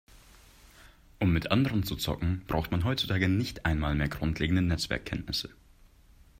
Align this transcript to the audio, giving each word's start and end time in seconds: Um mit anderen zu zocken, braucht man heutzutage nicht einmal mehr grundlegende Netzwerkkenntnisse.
Um 1.19 1.31
mit 1.31 1.51
anderen 1.51 1.83
zu 1.83 1.95
zocken, 1.95 2.41
braucht 2.47 2.71
man 2.71 2.85
heutzutage 2.85 3.29
nicht 3.29 3.67
einmal 3.67 3.93
mehr 3.93 4.09
grundlegende 4.09 4.63
Netzwerkkenntnisse. 4.63 5.51